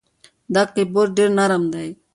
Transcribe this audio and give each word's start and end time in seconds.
دا 0.53 0.61
کیبورد 0.73 1.11
ډېر 1.17 1.29
نرم 1.39 1.63
دی. 1.73 1.89